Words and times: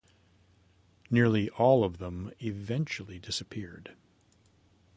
Nearly 1.11 1.47
all 1.51 1.83
of 1.83 1.99
them 1.99 2.31
eventually 2.41 3.19
disappeared. 3.19 3.95